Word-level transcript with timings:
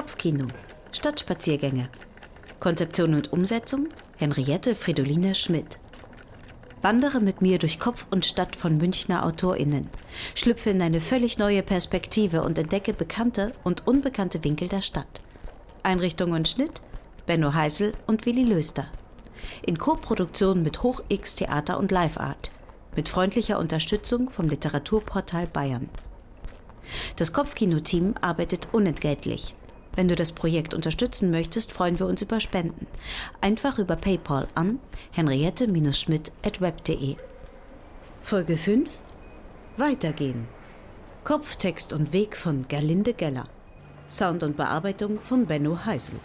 Kopfkino. 0.00 0.46
Stadtspaziergänge. 0.92 1.90
Konzeption 2.58 3.12
und 3.12 3.34
Umsetzung 3.34 3.88
Henriette 4.16 4.74
Fridoline 4.74 5.34
Schmidt. 5.34 5.78
Wandere 6.80 7.20
mit 7.20 7.42
mir 7.42 7.58
durch 7.58 7.78
Kopf 7.78 8.06
und 8.10 8.24
Stadt 8.24 8.56
von 8.56 8.78
Münchner 8.78 9.26
AutorInnen. 9.26 9.90
Schlüpfe 10.34 10.70
in 10.70 10.80
eine 10.80 11.02
völlig 11.02 11.36
neue 11.36 11.62
Perspektive 11.62 12.40
und 12.40 12.58
entdecke 12.58 12.94
bekannte 12.94 13.52
und 13.62 13.86
unbekannte 13.86 14.42
Winkel 14.42 14.68
der 14.68 14.80
Stadt. 14.80 15.20
Einrichtung 15.82 16.32
und 16.32 16.48
Schnitt 16.48 16.80
Benno 17.26 17.52
Heisel 17.52 17.92
und 18.06 18.24
Willi 18.24 18.44
Löster. 18.44 18.86
In 19.66 19.76
Koproduktion 19.76 20.62
mit 20.62 20.82
Hoch 20.82 21.02
X 21.10 21.34
Theater 21.34 21.76
und 21.76 21.90
Live 21.90 22.16
Art. 22.16 22.50
Mit 22.96 23.10
freundlicher 23.10 23.58
Unterstützung 23.58 24.30
vom 24.30 24.48
Literaturportal 24.48 25.46
Bayern. 25.46 25.90
Das 27.16 27.34
Kopfkino-Team 27.34 28.14
arbeitet 28.22 28.68
unentgeltlich. 28.72 29.54
Wenn 29.94 30.08
du 30.08 30.14
das 30.14 30.32
Projekt 30.32 30.74
unterstützen 30.74 31.30
möchtest, 31.30 31.72
freuen 31.72 31.98
wir 31.98 32.06
uns 32.06 32.22
über 32.22 32.40
Spenden. 32.40 32.86
Einfach 33.40 33.78
über 33.78 33.96
PayPal 33.96 34.48
an 34.54 34.78
henriette-schmidt.web.de. 35.12 37.16
Folge 38.22 38.56
5 38.56 38.88
Weitergehen. 39.76 40.46
Kopftext 41.24 41.92
und 41.92 42.12
Weg 42.12 42.36
von 42.36 42.66
Gerlinde 42.68 43.14
Geller. 43.14 43.44
Sound 44.10 44.42
und 44.42 44.56
Bearbeitung 44.56 45.20
von 45.20 45.46
Benno 45.46 45.84
Heisel. 45.84 46.18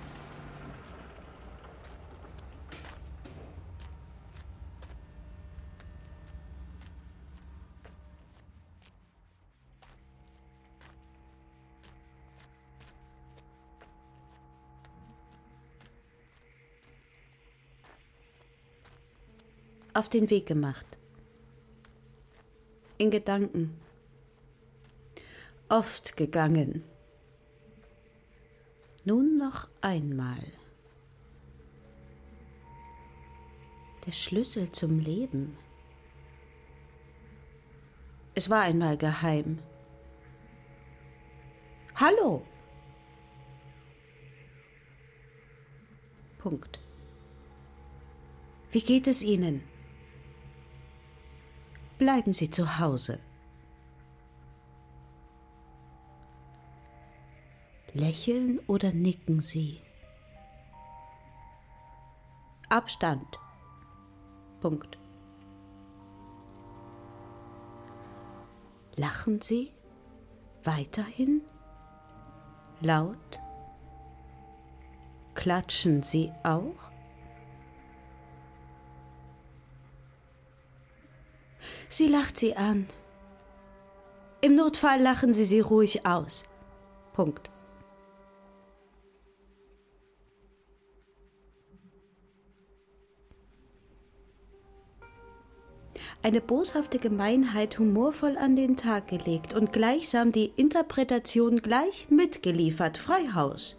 Auf 19.95 20.09
den 20.09 20.29
Weg 20.29 20.45
gemacht. 20.45 20.85
In 22.97 23.11
Gedanken. 23.11 23.79
Oft 25.69 26.17
gegangen. 26.17 26.83
Nun 29.05 29.37
noch 29.37 29.69
einmal. 29.81 30.43
Der 34.05 34.11
Schlüssel 34.11 34.69
zum 34.69 34.99
Leben. 34.99 35.57
Es 38.33 38.49
war 38.49 38.63
einmal 38.63 38.97
geheim. 38.97 39.59
Hallo! 41.95 42.45
Punkt. 46.37 46.79
Wie 48.71 48.81
geht 48.81 49.07
es 49.07 49.23
Ihnen? 49.23 49.63
Bleiben 51.97 52.33
Sie 52.33 52.49
zu 52.49 52.79
Hause. 52.79 53.19
Lächeln 57.93 58.59
oder 58.67 58.91
nicken 58.91 59.41
Sie? 59.41 59.79
Abstand. 62.67 63.39
Punkt. 64.59 64.97
Lachen 68.97 69.39
Sie? 69.41 69.71
Weiterhin? 70.65 71.41
Laut? 72.81 73.39
Klatschen 75.35 76.03
Sie 76.03 76.33
auch? 76.43 76.84
Sie 81.97 82.09
lacht 82.09 82.37
sie 82.37 82.57
an. 82.57 82.87
Im 84.41 84.55
Notfall 84.55 85.01
lachen 85.01 85.33
Sie 85.33 85.45
sie 85.45 85.61
ruhig 85.61 86.05
aus. 86.05 86.43
Punkt. 87.13 87.49
Eine 96.21 96.41
boshafte 96.41 96.99
Gemeinheit 96.99 97.79
humorvoll 97.79 98.37
an 98.37 98.57
den 98.57 98.75
Tag 98.75 99.07
gelegt 99.07 99.53
und 99.53 99.71
gleichsam 99.71 100.33
die 100.33 100.51
Interpretation 100.57 101.59
gleich 101.59 102.09
mitgeliefert. 102.09 102.97
Freihaus. 102.97 103.77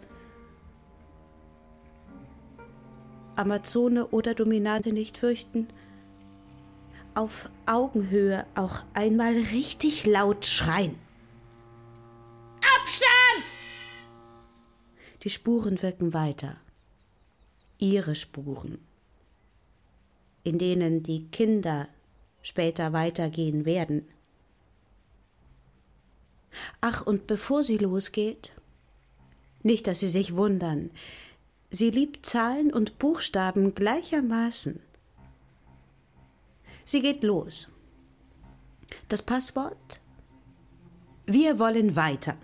Amazone 3.35 4.07
oder 4.07 4.33
Dominante 4.33 4.91
nicht 4.91 5.19
fürchten, 5.19 5.67
auf 7.17 7.49
Augenhöhe 7.65 8.45
auch 8.53 8.83
einmal 8.93 9.33
richtig 9.33 10.05
laut 10.05 10.45
schreien. 10.45 10.95
Abstand! 12.75 13.43
Die 15.23 15.31
Spuren 15.31 15.81
wirken 15.81 16.13
weiter. 16.13 16.57
Ihre 17.79 18.13
Spuren, 18.13 18.77
in 20.43 20.59
denen 20.59 21.01
die 21.01 21.27
Kinder 21.27 21.87
später 22.43 22.93
weitergehen 22.93 23.65
werden. 23.65 24.07
Ach, 26.81 27.05
und 27.05 27.25
bevor 27.25 27.63
sie 27.63 27.77
losgeht, 27.77 28.51
nicht, 29.63 29.87
dass 29.87 29.99
Sie 29.99 30.07
sich 30.07 30.35
wundern, 30.35 30.91
sie 31.71 31.89
liebt 31.89 32.25
Zahlen 32.27 32.71
und 32.71 32.99
Buchstaben 32.99 33.73
gleichermaßen. 33.73 34.79
Sie 36.87 37.01
geht 37.01 37.21
los. 37.21 37.67
Das 39.09 39.21
Passwort? 39.21 39.99
Wir 41.25 41.59
wollen 41.59 41.97
weiter. 41.97 42.37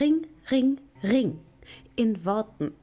Ring, 0.00 0.26
ring, 0.50 0.80
ring. 1.04 1.38
In 1.94 2.24
Worten. 2.24 2.74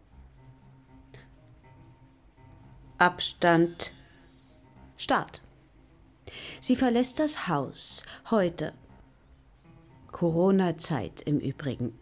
Abstand. 2.97 3.91
Start. 4.95 5.41
Sie 6.61 6.77
verlässt 6.77 7.19
das 7.19 7.49
Haus. 7.49 8.05
Heute. 8.31 8.73
Corona-Zeit 10.13 11.19
im 11.23 11.39
Übrigen. 11.39 11.99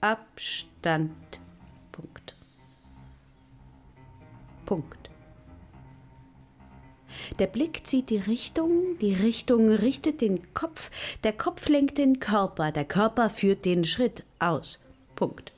Abstand. 0.00 1.38
Punkt. 1.92 2.34
Punkt. 4.64 5.07
Der 7.38 7.46
Blick 7.46 7.86
zieht 7.86 8.10
die 8.10 8.18
Richtung, 8.18 8.98
die 9.00 9.14
Richtung 9.14 9.70
richtet 9.70 10.20
den 10.20 10.54
Kopf, 10.54 10.90
der 11.24 11.32
Kopf 11.32 11.68
lenkt 11.68 11.98
den 11.98 12.20
Körper, 12.20 12.72
der 12.72 12.84
Körper 12.84 13.30
führt 13.30 13.64
den 13.64 13.84
Schritt 13.84 14.24
aus. 14.38 14.80
Punkt. 15.14 15.52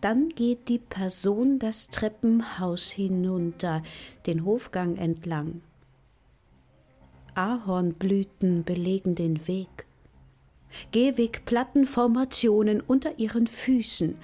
Dann 0.00 0.28
geht 0.30 0.68
die 0.68 0.78
Person 0.78 1.58
das 1.58 1.88
Treppenhaus 1.88 2.90
hinunter, 2.90 3.82
den 4.26 4.44
Hofgang 4.44 4.96
entlang. 4.96 5.62
Ahornblüten 7.34 8.64
belegen 8.64 9.14
den 9.14 9.46
Weg. 9.48 9.86
Gehwegplattenformationen 10.92 12.80
unter 12.80 13.18
ihren 13.18 13.46
Füßen. 13.46 14.16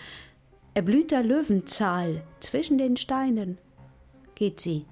Erblühter 0.74 1.22
Löwenzahl 1.22 2.22
zwischen 2.40 2.78
den 2.78 2.96
Steinen. 2.96 3.58
Geht 4.34 4.60
sie 4.60 4.84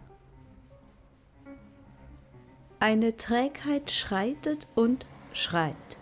eine 2.80 3.16
Trägheit 3.16 3.90
schreitet 3.90 4.68
und 4.74 5.06
schreit. 5.32 5.98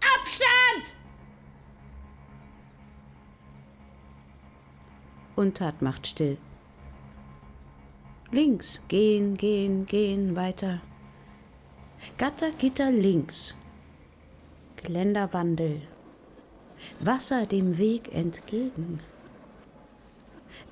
Abstand! 0.00 0.94
Untat 5.36 5.82
macht 5.82 6.06
still. 6.06 6.38
Links, 8.30 8.80
gehen, 8.88 9.36
gehen, 9.36 9.86
gehen, 9.86 10.36
weiter. 10.36 10.80
Gatter, 12.16 12.50
Gitter 12.52 12.90
links. 12.90 13.56
Geländerwandel. 14.76 15.82
Wasser 17.00 17.46
dem 17.46 17.78
Weg 17.78 18.14
entgegen. 18.14 19.00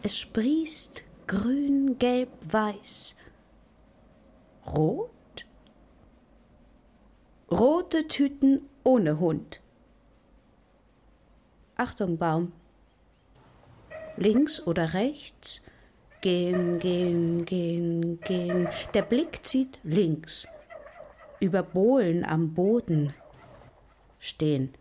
Es 0.03 0.19
sprießt 0.19 1.05
grün, 1.27 1.99
gelb, 1.99 2.29
weiß 2.43 3.17
Rot? 4.67 5.47
Rote 7.51 8.09
Tüten 8.09 8.69
ohne 8.85 9.19
Hund. 9.21 9.61
Achtung, 11.77 12.19
Baum. 12.19 12.53
Links 14.17 14.67
oder 14.67 14.95
rechts? 14.95 15.63
Gehen, 16.21 16.81
gehen, 16.81 17.45
gehen, 17.45 18.21
gehen. 18.21 18.69
Der 18.95 19.03
Blick 19.03 19.45
zieht 19.45 19.79
links. 19.83 20.47
über 21.41 21.63
Bohlen 21.63 22.25
am 22.25 22.55
Boden 22.55 23.13
stehen. 24.19 24.75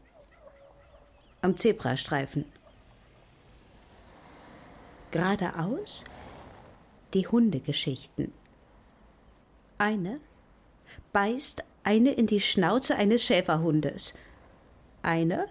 Am 1.42 1.58
Zebrastreifen. 1.58 2.46
Geradeaus 5.12 6.06
die 7.14 7.28
Hundegeschichten. 7.28 8.34
Eine 9.78 10.20
beißt 11.12 11.64
eine 11.84 12.12
in 12.12 12.28
die 12.28 12.42
Schnauze 12.42 12.96
eines 12.96 13.24
Schäferhundes. 13.24 14.14
Eine 15.02 15.48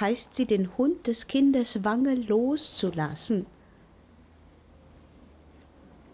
heißt 0.00 0.34
sie, 0.34 0.46
den 0.46 0.76
Hund 0.76 1.06
des 1.06 1.26
Kindes 1.26 1.84
Wange 1.84 2.14
loszulassen. 2.14 3.46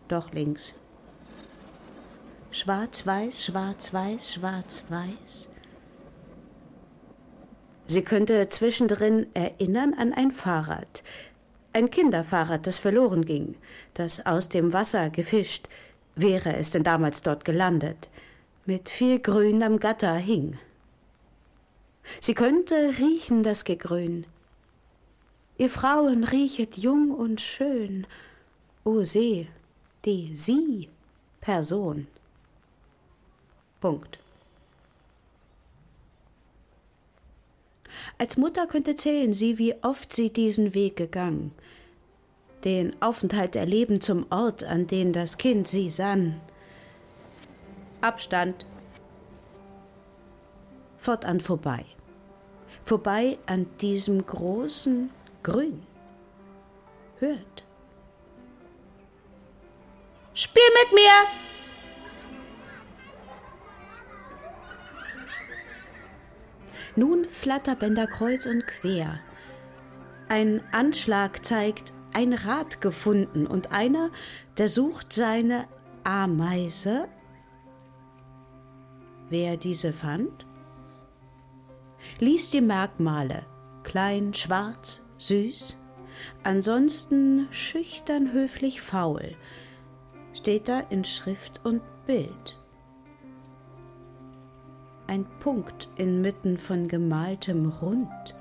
Doch 0.08 0.32
links. 0.32 0.74
Schwarz-Weiß, 2.50 3.44
Schwarz-Weiß, 3.44 4.32
Schwarz-Weiß. 4.32 5.48
Sie 7.86 8.02
könnte 8.02 8.48
zwischendrin 8.48 9.26
erinnern 9.34 9.94
an 9.94 10.12
ein 10.12 10.32
Fahrrad. 10.32 11.02
Ein 11.72 11.90
Kinderfahrrad, 11.90 12.66
das 12.66 12.78
verloren 12.78 13.24
ging, 13.24 13.56
das 13.94 14.26
aus 14.26 14.48
dem 14.48 14.72
Wasser 14.72 15.10
gefischt, 15.10 15.68
wäre 16.20 16.56
es 16.56 16.70
denn 16.70 16.82
damals 16.82 17.22
dort 17.22 17.44
gelandet, 17.44 18.08
mit 18.66 18.88
viel 18.88 19.18
Grün 19.18 19.62
am 19.62 19.78
Gatter 19.78 20.14
hing. 20.14 20.58
Sie 22.20 22.34
könnte 22.34 22.94
riechen 22.98 23.42
das 23.42 23.64
Gegrün. 23.64 24.26
Ihr 25.58 25.70
Frauen 25.70 26.24
riechet 26.24 26.78
jung 26.78 27.10
und 27.10 27.40
schön, 27.40 28.06
o 28.84 29.04
See, 29.04 29.46
die 30.04 30.34
Sie 30.34 30.88
Person. 31.40 32.06
Punkt. 33.80 34.18
Als 38.18 38.36
Mutter 38.36 38.66
könnte 38.66 38.96
zählen 38.96 39.32
sie, 39.32 39.58
wie 39.58 39.74
oft 39.82 40.12
sie 40.12 40.30
diesen 40.30 40.74
Weg 40.74 40.96
gegangen, 40.96 41.52
den 42.64 43.00
Aufenthalt 43.00 43.56
erleben 43.56 44.00
zum 44.00 44.26
Ort, 44.30 44.64
an 44.64 44.86
den 44.86 45.12
das 45.12 45.38
Kind 45.38 45.68
sie 45.68 45.90
sann. 45.90 46.40
Abstand. 48.00 48.66
Fortan 50.98 51.40
vorbei. 51.40 51.84
Vorbei 52.84 53.38
an 53.46 53.66
diesem 53.80 54.24
großen 54.24 55.10
Grün. 55.42 55.82
Hört. 57.18 57.64
Spiel 60.34 60.62
mit 60.82 60.92
mir! 60.94 61.10
Nun 66.96 67.24
Flatterbänder 67.26 68.06
kreuz 68.06 68.46
und 68.46 68.66
quer. 68.66 69.20
Ein 70.28 70.62
Anschlag 70.72 71.44
zeigt 71.44 71.92
ein 72.12 72.32
Rad 72.32 72.80
gefunden 72.80 73.46
und 73.46 73.72
einer, 73.72 74.10
der 74.58 74.68
sucht 74.68 75.12
seine 75.12 75.66
Ameise. 76.04 77.08
Wer 79.28 79.56
diese 79.56 79.92
fand? 79.92 80.46
Lies 82.18 82.50
die 82.50 82.60
Merkmale, 82.60 83.44
klein, 83.82 84.34
schwarz, 84.34 85.02
süß, 85.18 85.78
ansonsten 86.42 87.46
schüchtern, 87.50 88.32
höflich, 88.32 88.80
faul, 88.80 89.36
steht 90.32 90.68
da 90.68 90.80
in 90.80 91.04
Schrift 91.04 91.60
und 91.64 91.82
Bild 92.06 92.60
ein 95.10 95.26
Punkt 95.40 95.88
inmitten 95.96 96.56
von 96.56 96.86
gemaltem 96.86 97.66
Rund. 97.66 98.36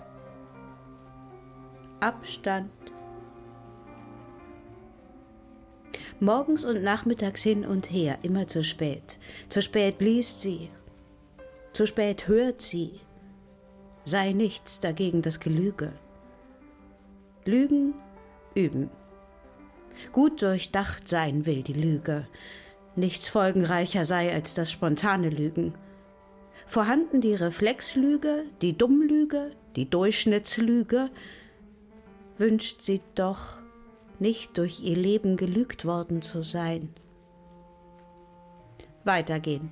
Abstand. 1.99 2.88
Morgens 6.19 6.65
und 6.65 6.83
nachmittags 6.83 7.43
hin 7.43 7.65
und 7.65 7.89
her, 7.91 8.19
immer 8.23 8.47
zu 8.47 8.63
spät. 8.63 9.17
Zu 9.47 9.61
spät 9.61 10.01
liest 10.01 10.41
sie, 10.41 10.69
zu 11.73 11.85
spät 11.85 12.27
hört 12.27 12.61
sie. 12.61 12.99
Sei 14.05 14.33
nichts 14.33 14.79
dagegen 14.79 15.21
das 15.21 15.39
Gelüge. 15.39 15.93
Lügen 17.45 17.93
üben. 18.55 18.89
Gut 20.11 20.41
durchdacht 20.41 21.07
sein 21.07 21.45
will 21.45 21.63
die 21.63 21.73
Lüge. 21.73 22.27
Nichts 22.95 23.29
folgenreicher 23.29 24.05
sei 24.05 24.33
als 24.33 24.53
das 24.53 24.71
spontane 24.71 25.29
Lügen 25.29 25.73
vorhanden 26.69 27.19
die 27.19 27.33
Reflexlüge, 27.33 28.45
die 28.61 28.77
Dummlüge, 28.77 29.51
die 29.75 29.89
Durchschnittslüge, 29.89 31.09
wünscht 32.37 32.83
sie 32.83 33.01
doch 33.15 33.58
nicht 34.19 34.57
durch 34.57 34.81
ihr 34.81 34.95
Leben 34.95 35.37
gelügt 35.37 35.85
worden 35.85 36.21
zu 36.21 36.43
sein. 36.43 36.93
Weitergehen. 39.03 39.71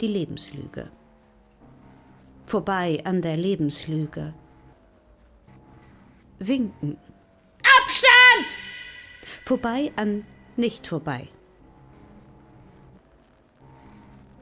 Die 0.00 0.06
Lebenslüge. 0.06 0.90
Vorbei 2.46 3.00
an 3.04 3.22
der 3.22 3.36
Lebenslüge. 3.36 4.34
Winken. 6.38 6.98
Abstand! 7.58 8.46
Vorbei 9.44 9.92
an 9.96 10.24
nicht 10.56 10.86
vorbei. 10.86 11.28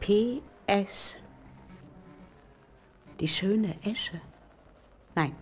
P.S. 0.01 1.17
Die 3.21 3.29
schöne 3.29 3.77
Esche. 3.83 4.21
Nein, 5.15 5.37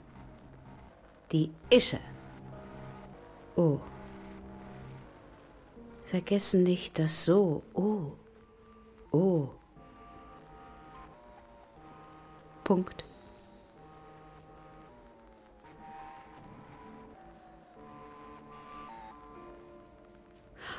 die 1.32 1.50
Ische. 1.70 2.00
Oh. 3.56 3.78
Vergessen 6.06 6.62
nicht 6.62 6.98
das 6.98 7.24
So. 7.24 7.62
Oh. 7.74 8.12
Oh. 9.10 9.48
Punkt. 12.64 13.04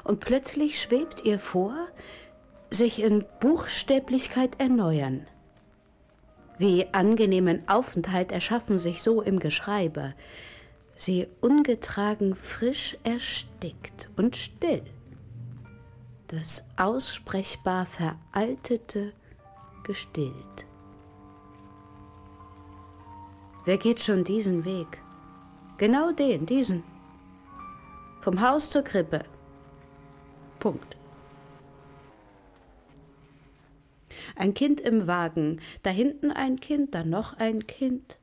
Und 0.04 0.20
plötzlich 0.20 0.82
schwebt 0.82 1.26
ihr 1.26 1.40
vor, 1.40 1.88
sich 2.72 3.02
in 3.02 3.26
Buchstäblichkeit 3.40 4.60
erneuern. 4.60 5.28
Wie 6.60 6.94
angenehmen 6.94 7.68
Aufenthalt 7.70 8.34
erschaffen 8.34 8.78
sich 8.78 9.02
so 9.02 9.22
im 9.22 9.40
Geschreibe. 9.40 10.14
Sie 10.94 11.28
ungetragen 11.40 12.36
frisch 12.36 12.98
erstickt 13.06 14.10
und 14.18 14.36
still. 14.36 14.84
Das 16.28 16.66
aussprechbar 16.76 17.86
Veraltete 17.86 19.14
gestillt. 19.84 20.68
Wer 23.64 23.78
geht 23.78 24.02
schon 24.02 24.26
diesen 24.26 24.66
Weg? 24.66 25.02
Genau 25.78 26.12
den, 26.12 26.46
diesen. 26.46 26.84
Vom 28.20 28.42
Haus 28.42 28.70
zur 28.70 28.82
Krippe. 28.82 29.24
Punkt. 30.60 30.99
Ein 34.40 34.54
Kind 34.54 34.80
im 34.80 35.06
Wagen, 35.06 35.60
da 35.84 35.90
hinten 35.90 36.32
ein 36.32 36.62
Kind, 36.62 36.96
dann 36.96 37.10
noch 37.10 37.34
ein 37.34 37.68
Kind. 37.68 38.18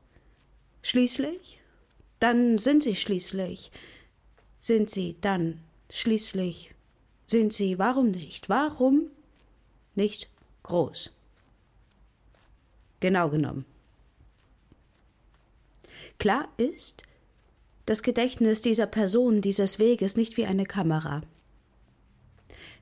Schließlich? 0.81 1.61
Dann 2.19 2.57
sind 2.57 2.81
sie 2.81 2.95
schließlich. 2.95 3.71
Sind 4.59 4.89
sie 4.89 5.15
dann 5.21 5.59
schließlich? 5.91 6.73
Sind 7.27 7.53
sie, 7.53 7.77
warum 7.77 8.09
nicht? 8.09 8.49
Warum 8.49 9.11
nicht 9.93 10.27
groß? 10.63 11.11
Genau 12.99 13.29
genommen. 13.29 13.65
Klar 16.17 16.47
ist, 16.57 17.03
das 17.85 18.01
Gedächtnis 18.01 18.61
dieser 18.61 18.87
Person, 18.87 19.41
dieses 19.41 19.77
Weges 19.77 20.15
nicht 20.15 20.35
wie 20.35 20.47
eine 20.47 20.65
Kamera. 20.65 21.21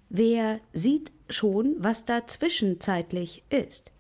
Wer 0.08 0.62
sieht 0.72 1.12
schon, 1.30 1.76
was 1.80 2.06
da 2.06 2.28
zwischenzeitlich 2.28 3.44
ist? 3.50 3.92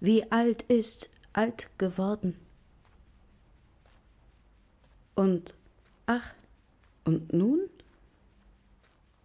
Wie 0.00 0.30
alt 0.30 0.62
ist 0.62 1.08
alt 1.32 1.70
geworden? 1.78 2.38
Und 5.14 5.54
ach, 6.06 6.34
und 7.04 7.32
nun? 7.32 7.60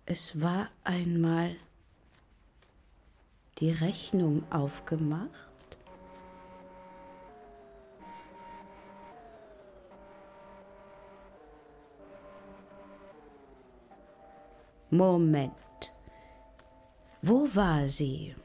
Es 0.06 0.42
war 0.42 0.70
einmal 0.84 1.56
die 3.60 3.72
Rechnung 3.72 4.44
aufgemacht. 4.52 5.30
Moment. 14.90 15.61
Wo 17.22 17.48
war 17.54 17.88
sie? 17.88 18.36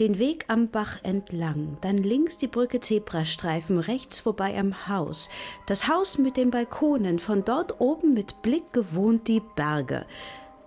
Den 0.00 0.18
Weg 0.18 0.46
am 0.48 0.68
Bach 0.68 0.98
entlang, 1.04 1.78
dann 1.80 1.98
links 1.98 2.36
die 2.36 2.48
Brücke 2.48 2.80
Zebrastreifen, 2.80 3.78
rechts 3.78 4.18
vorbei 4.18 4.58
am 4.58 4.88
Haus. 4.88 5.30
Das 5.66 5.86
Haus 5.86 6.18
mit 6.18 6.36
den 6.36 6.50
Balkonen, 6.50 7.20
von 7.20 7.44
dort 7.44 7.80
oben 7.80 8.12
mit 8.12 8.42
Blick 8.42 8.72
gewohnt 8.72 9.28
die 9.28 9.40
Berge. 9.54 10.04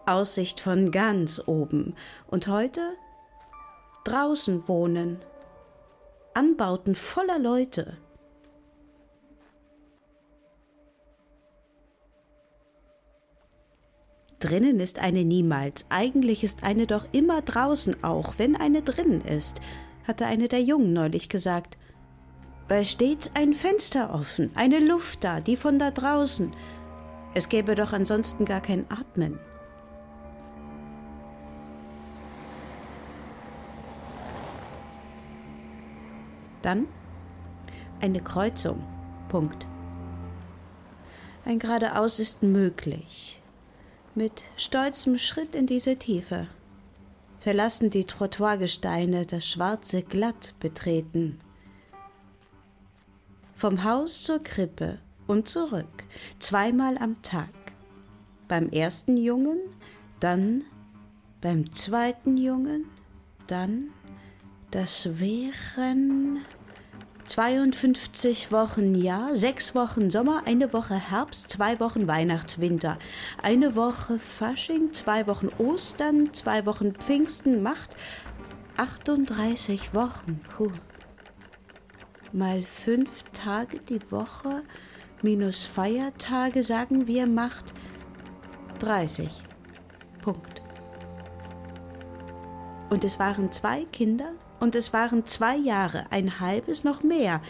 Aussicht 0.06 0.62
von 0.62 0.92
ganz 0.92 1.42
oben. 1.46 1.96
Und 2.28 2.48
heute 2.48 2.82
draußen 4.06 4.68
wohnen. 4.70 5.20
Anbauten 6.34 6.96
voller 6.96 7.40
Leute. 7.40 7.98
Drinnen 14.44 14.82
ist 14.82 15.00
eine 15.00 15.24
niemals, 15.24 15.86
eigentlich 15.88 16.44
ist 16.44 16.64
eine 16.64 16.86
doch 16.86 17.06
immer 17.14 17.42
draußen 17.42 18.04
auch, 18.04 18.34
wenn 18.40 18.58
eine 18.58 18.82
drinnen 18.82 19.22
ist, 19.22 19.62
hatte 20.06 20.26
eine 20.26 20.50
der 20.50 20.62
Jungen 20.62 20.92
neulich 20.92 21.30
gesagt. 21.30 21.78
Weil 22.68 22.84
stets 22.84 23.32
ein 23.36 23.54
Fenster 23.54 24.14
offen, 24.14 24.52
eine 24.54 24.80
Luft 24.80 25.24
da, 25.24 25.40
die 25.40 25.56
von 25.56 25.80
da 25.80 25.92
draußen. 25.92 26.52
Es 27.34 27.48
gäbe 27.48 27.74
doch 27.76 27.94
ansonsten 27.94 28.44
gar 28.44 28.60
kein 28.60 28.86
Atmen. 28.92 29.40
Dann 36.62 36.88
eine 38.02 38.20
Kreuzung. 38.20 38.84
Punkt. 39.30 39.66
Ein 41.46 41.60
geradeaus 41.60 42.20
ist 42.20 42.44
möglich 42.44 43.40
mit 44.16 44.44
stolzem 44.58 45.18
Schritt 45.18 45.56
in 45.56 45.68
diese 45.68 45.98
Tiefe, 45.98 46.48
verlassen 47.40 47.90
die 47.90 48.06
Trottoirgesteine 48.06 49.26
das 49.26 49.48
schwarze 49.48 50.02
Glatt 50.02 50.54
betreten. 50.60 51.40
Vom 53.56 53.84
Haus 53.84 54.24
zur 54.24 54.42
Krippe 54.42 55.00
und 55.28 55.48
zurück, 55.48 56.04
zweimal 56.40 56.98
am 56.98 57.22
Tag. 57.22 57.50
Beim 58.48 58.70
ersten 58.70 59.18
Jungen, 59.18 59.60
dann 60.20 60.64
beim 61.42 61.74
zweiten 61.74 62.38
Jungen, 62.38 62.86
dann 63.48 63.90
das 64.72 65.20
wären 65.20 66.40
52 67.26 68.52
Wochen 68.52 68.96
Jahr, 68.96 69.36
sechs 69.36 69.74
Wochen 69.74 70.10
Sommer, 70.10 70.44
eine 70.46 70.74
Woche 70.74 70.96
Herbst, 70.96 71.50
zwei 71.50 71.80
Wochen 71.80 72.08
Weihnachtswinter, 72.08 73.00
eine 73.42 73.76
Woche 73.76 74.20
Fasching, 74.20 74.94
zwei 74.94 75.26
Wochen 75.28 75.50
Ostern, 75.58 76.34
zwei 76.34 76.66
Wochen 76.66 76.94
Pfingsten 76.94 77.64
macht 77.64 77.96
38 78.78 79.94
Wochen. 79.94 80.42
Puh. 80.56 80.72
Mal 82.32 82.64
fünf 82.64 83.24
Tage 83.32 83.80
die 83.80 84.02
Woche 84.12 84.64
minus 85.22 85.64
Feiertage, 85.64 86.64
sagen 86.64 87.08
wir, 87.08 87.28
macht 87.28 87.74
30. 88.80 89.30
Punkt. 90.22 90.62
Und 92.90 93.04
es 93.04 93.18
waren 93.18 93.52
zwei 93.52 93.86
Kinder, 93.86 94.34
und 94.64 94.76
es 94.76 94.94
waren 94.94 95.26
zwei 95.26 95.58
Jahre, 95.58 96.06
ein 96.10 96.40
halbes 96.40 96.86
noch 96.86 97.04
mehr, 97.04 97.42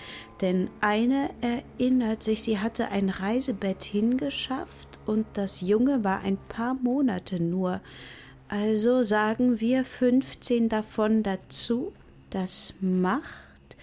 denn 0.42 0.68
eine 0.82 1.30
erinnert 1.42 2.24
sich, 2.24 2.42
sie 2.42 2.58
hatte 2.58 2.88
ein 2.88 3.10
Reisebett 3.10 3.84
hingeschafft 3.84 4.98
und 5.06 5.28
das 5.36 5.62
Junge 5.62 6.04
war 6.04 6.22
ein 6.22 6.38
paar 6.50 6.74
Monate 6.74 7.40
nur. 7.40 7.82
Also 8.48 9.04
sagen 9.04 9.60
wir 9.60 9.86
15 9.86 10.70
davon 10.70 11.22
dazu, 11.22 11.94
das 12.32 12.74
macht 12.82 13.78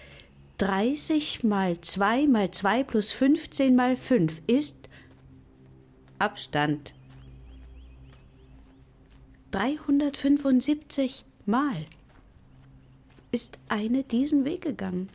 30 0.57 1.45
mal 1.45 1.79
2 1.79 2.27
mal 2.27 2.51
2 2.51 2.83
plus 2.83 3.13
15 3.13 3.77
mal 3.77 3.95
5 3.95 4.41
ist 4.45 4.89
Abstand. 6.19 6.93
375 9.51 11.23
Mal 11.45 11.85
ist 13.31 13.59
eine 13.69 14.03
diesen 14.03 14.45
Weg 14.45 14.61
gegangen. 14.61 15.09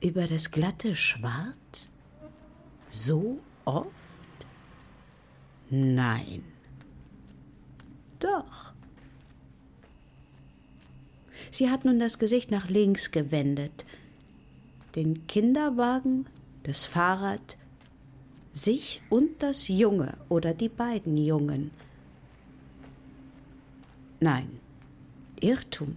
Über 0.00 0.26
das 0.26 0.50
glatte 0.50 0.96
Schwarz? 0.96 1.88
So 2.88 3.38
oft? 3.64 3.88
Nein. 5.70 6.44
Doch. 8.18 8.72
Sie 11.50 11.70
hat 11.70 11.84
nun 11.84 11.98
das 11.98 12.18
Gesicht 12.18 12.50
nach 12.50 12.68
links 12.68 13.10
gewendet, 13.10 13.84
den 14.96 15.26
Kinderwagen, 15.26 16.26
das 16.64 16.84
Fahrrad, 16.84 17.56
sich 18.52 19.02
und 19.08 19.42
das 19.42 19.68
Junge 19.68 20.16
oder 20.28 20.54
die 20.54 20.68
beiden 20.68 21.16
Jungen. 21.16 21.70
Nein, 24.20 24.60
Irrtum. 25.42 25.96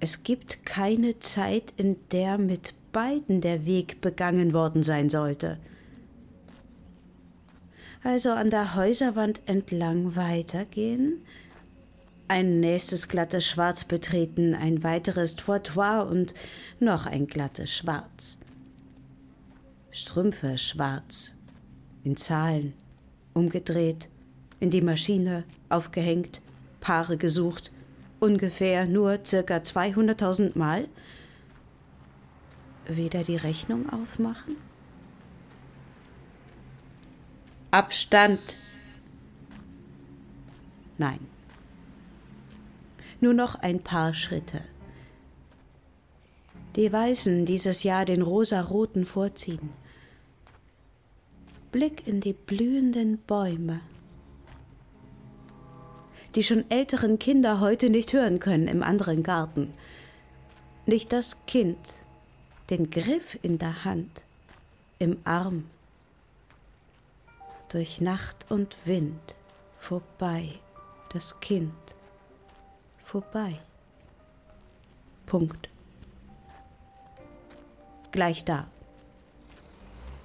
Es 0.00 0.22
gibt 0.22 0.64
keine 0.64 1.18
Zeit, 1.20 1.72
in 1.76 1.96
der 2.10 2.38
mit 2.38 2.74
beiden 2.92 3.40
der 3.40 3.66
Weg 3.66 4.00
begangen 4.00 4.52
worden 4.52 4.82
sein 4.82 5.10
sollte. 5.10 5.58
Also 8.02 8.30
an 8.30 8.50
der 8.50 8.74
Häuserwand 8.74 9.42
entlang 9.46 10.16
weitergehen, 10.16 11.20
ein 12.28 12.60
nächstes 12.60 13.08
glattes 13.08 13.46
Schwarz 13.46 13.84
betreten, 13.84 14.54
ein 14.54 14.82
weiteres 14.82 15.36
Trottoir 15.36 16.08
und 16.10 16.32
noch 16.78 17.06
ein 17.06 17.26
glattes 17.26 17.76
Schwarz. 17.76 18.38
Strümpfe 19.90 20.56
schwarz, 20.56 21.32
in 22.04 22.16
Zahlen, 22.16 22.72
umgedreht, 23.34 24.08
in 24.60 24.70
die 24.70 24.80
Maschine, 24.80 25.44
aufgehängt, 25.68 26.40
Paare 26.80 27.16
gesucht, 27.16 27.70
ungefähr 28.20 28.86
nur 28.86 29.18
circa 29.24 29.56
200.000 29.56 30.56
Mal 30.56 30.88
wieder 32.86 33.24
die 33.24 33.36
Rechnung 33.36 33.88
aufmachen? 33.90 34.56
Abstand. 37.70 38.56
Nein. 40.98 41.20
Nur 43.20 43.34
noch 43.34 43.54
ein 43.54 43.80
paar 43.80 44.12
Schritte. 44.12 44.62
Die 46.76 46.92
Weißen 46.92 47.46
dieses 47.46 47.82
Jahr 47.82 48.04
den 48.04 48.22
rosaroten 48.22 49.04
vorziehen. 49.04 49.70
Blick 51.72 52.06
in 52.06 52.20
die 52.20 52.32
blühenden 52.32 53.18
Bäume 53.18 53.80
die 56.34 56.42
schon 56.42 56.70
älteren 56.70 57.18
Kinder 57.18 57.60
heute 57.60 57.90
nicht 57.90 58.12
hören 58.12 58.38
können 58.38 58.68
im 58.68 58.82
anderen 58.82 59.22
Garten. 59.22 59.72
Nicht 60.86 61.12
das 61.12 61.36
Kind, 61.46 61.78
den 62.70 62.90
Griff 62.90 63.38
in 63.42 63.58
der 63.58 63.84
Hand, 63.84 64.22
im 64.98 65.18
Arm, 65.24 65.64
durch 67.68 68.00
Nacht 68.00 68.46
und 68.48 68.76
Wind, 68.84 69.36
vorbei, 69.78 70.48
das 71.12 71.40
Kind, 71.40 71.72
vorbei. 73.04 73.58
Punkt. 75.26 75.68
Gleich 78.10 78.44
da. 78.44 78.66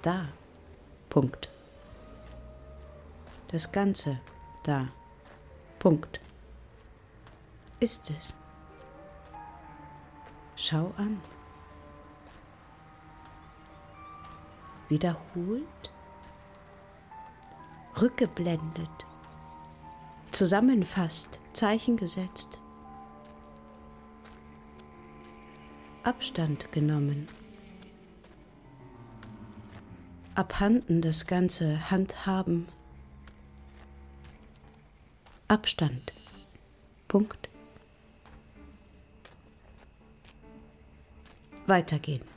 Da. 0.02 0.26
Punkt. 1.08 1.48
Das 3.48 3.70
Ganze 3.70 4.18
da. 4.64 4.88
Punkt. 5.78 6.20
Ist 7.80 8.10
es. 8.10 8.34
Schau 10.56 10.92
an. 10.96 11.20
Wiederholt. 14.88 15.92
Rückgeblendet. 18.00 19.06
Zusammenfasst. 20.30 21.38
Zeichen 21.52 21.96
gesetzt. 21.96 22.58
Abstand 26.02 26.70
genommen. 26.72 27.28
Abhanden 30.34 31.00
das 31.00 31.26
ganze 31.26 31.90
Handhaben 31.90 32.68
Abstand. 35.48 36.12
Punkt. 37.08 37.48
Weitergehen. 41.66 42.35